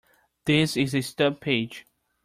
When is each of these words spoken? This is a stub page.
This 0.45 0.77
is 0.77 0.95
a 0.95 1.01
stub 1.01 1.41
page. 1.41 1.85